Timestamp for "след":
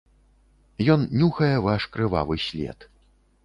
2.49-2.93